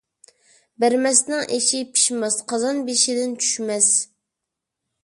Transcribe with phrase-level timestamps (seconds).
[0.83, 3.93] بەرمەسنىڭ ئېشى پىشماس، قازان بېشىدىن چۈشمەس.